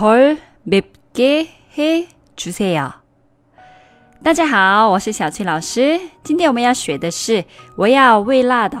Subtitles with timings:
[0.00, 2.92] 덜 맵게 해 주세요.
[4.22, 6.00] 大家好，我是小翠老师。
[6.22, 7.44] 今天我们要学的是
[7.76, 8.78] 我要微辣的，